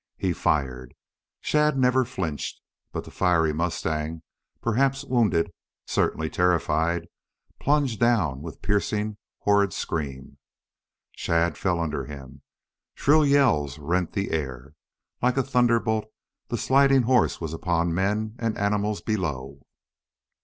He 0.17 0.33
fired. 0.33 0.95
Shadd 1.41 1.77
never 1.77 2.03
flinched. 2.05 2.59
But 2.91 3.03
the 3.03 3.11
fiery 3.11 3.53
mustang, 3.53 4.23
perhaps 4.59 5.03
wounded, 5.03 5.51
certainly 5.85 6.27
terrified, 6.27 7.07
plunged 7.59 7.99
down 7.99 8.41
with 8.41 8.63
piercing, 8.63 9.17
horrid 9.41 9.73
scream. 9.73 10.39
Shadd 11.11 11.55
fell 11.55 11.79
under 11.79 12.05
him. 12.05 12.41
Shrill 12.95 13.23
yells 13.23 13.77
rent 13.77 14.13
the 14.13 14.31
air. 14.31 14.73
Like 15.21 15.37
a 15.37 15.43
thunderbolt 15.43 16.05
the 16.47 16.57
sliding 16.57 17.03
horse 17.03 17.39
was 17.39 17.53
upon 17.53 17.93
men 17.93 18.35
and 18.39 18.57
animals 18.57 19.01
below. 19.03 19.61